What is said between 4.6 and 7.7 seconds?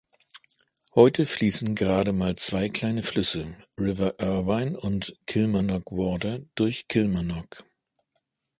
und "Kilmarnock Water", durch Kilmarnock.